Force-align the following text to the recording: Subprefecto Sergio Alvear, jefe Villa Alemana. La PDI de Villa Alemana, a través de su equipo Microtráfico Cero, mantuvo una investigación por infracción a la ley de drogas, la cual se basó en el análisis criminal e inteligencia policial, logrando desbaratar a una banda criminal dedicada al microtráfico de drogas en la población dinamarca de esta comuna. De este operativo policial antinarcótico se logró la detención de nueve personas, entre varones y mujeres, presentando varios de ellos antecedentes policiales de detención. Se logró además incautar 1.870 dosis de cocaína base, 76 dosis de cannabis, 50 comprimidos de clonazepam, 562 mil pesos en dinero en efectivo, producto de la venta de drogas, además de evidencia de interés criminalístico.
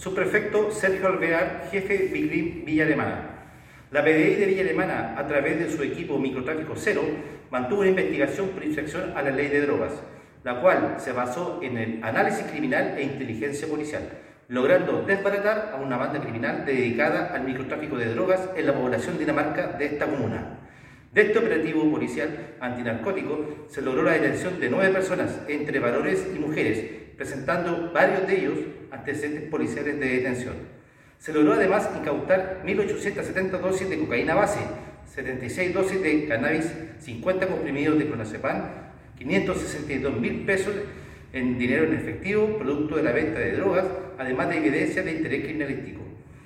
Subprefecto 0.00 0.70
Sergio 0.70 1.08
Alvear, 1.08 1.68
jefe 1.70 2.08
Villa 2.10 2.84
Alemana. 2.84 3.20
La 3.90 4.02
PDI 4.02 4.36
de 4.36 4.46
Villa 4.46 4.62
Alemana, 4.62 5.14
a 5.18 5.26
través 5.26 5.58
de 5.58 5.70
su 5.70 5.82
equipo 5.82 6.18
Microtráfico 6.18 6.72
Cero, 6.74 7.02
mantuvo 7.50 7.82
una 7.82 7.90
investigación 7.90 8.48
por 8.48 8.64
infracción 8.64 9.12
a 9.14 9.20
la 9.20 9.30
ley 9.30 9.48
de 9.48 9.60
drogas, 9.60 9.92
la 10.42 10.62
cual 10.62 10.94
se 10.96 11.12
basó 11.12 11.60
en 11.62 11.76
el 11.76 12.02
análisis 12.02 12.46
criminal 12.46 12.94
e 12.96 13.02
inteligencia 13.02 13.68
policial, 13.68 14.08
logrando 14.48 15.02
desbaratar 15.02 15.72
a 15.74 15.76
una 15.76 15.98
banda 15.98 16.18
criminal 16.18 16.64
dedicada 16.64 17.34
al 17.34 17.44
microtráfico 17.44 17.98
de 17.98 18.14
drogas 18.14 18.48
en 18.56 18.68
la 18.68 18.72
población 18.72 19.18
dinamarca 19.18 19.66
de 19.66 19.84
esta 19.84 20.06
comuna. 20.06 20.60
De 21.12 21.22
este 21.26 21.40
operativo 21.40 21.90
policial 21.90 22.54
antinarcótico 22.58 23.66
se 23.68 23.82
logró 23.82 24.04
la 24.04 24.12
detención 24.12 24.58
de 24.60 24.70
nueve 24.70 24.94
personas, 24.94 25.40
entre 25.46 25.78
varones 25.78 26.26
y 26.34 26.38
mujeres, 26.38 26.99
presentando 27.20 27.90
varios 27.92 28.26
de 28.26 28.34
ellos 28.34 28.58
antecedentes 28.90 29.50
policiales 29.50 30.00
de 30.00 30.08
detención. 30.08 30.54
Se 31.18 31.34
logró 31.34 31.52
además 31.52 31.90
incautar 31.94 32.62
1.870 32.64 33.60
dosis 33.60 33.90
de 33.90 33.98
cocaína 33.98 34.34
base, 34.34 34.60
76 35.12 35.74
dosis 35.74 36.02
de 36.02 36.26
cannabis, 36.26 36.72
50 37.00 37.46
comprimidos 37.46 37.98
de 37.98 38.06
clonazepam, 38.06 38.62
562 39.18 40.18
mil 40.18 40.46
pesos 40.46 40.72
en 41.34 41.58
dinero 41.58 41.84
en 41.84 41.92
efectivo, 41.92 42.56
producto 42.56 42.96
de 42.96 43.02
la 43.02 43.12
venta 43.12 43.38
de 43.38 43.52
drogas, 43.52 43.84
además 44.16 44.48
de 44.48 44.56
evidencia 44.56 45.02
de 45.02 45.12
interés 45.12 45.42
criminalístico. 45.42 46.00